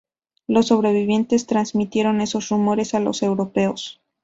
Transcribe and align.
Los 0.47 0.69
sobrevivientes 0.69 1.45
transmitieron 1.45 2.21
esos 2.21 2.49
rumores 2.49 2.95
a 2.95 2.99
los 2.99 3.21
europeos. 3.21 4.01